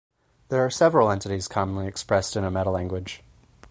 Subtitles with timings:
[0.49, 3.19] There are several entities commonly expressed in a metalanguage.